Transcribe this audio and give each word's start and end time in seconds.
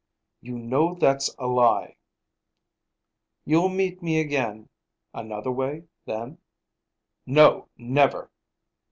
"You 0.41 0.57
know 0.57 0.95
that's 0.95 1.29
a 1.37 1.45
lie." 1.45 1.95
"You'll 3.45 3.69
meet 3.69 4.01
me 4.01 4.19
again, 4.19 4.67
another 5.13 5.51
way, 5.51 5.83
then?" 6.07 6.39
"No, 7.27 7.69
never!" 7.77 8.31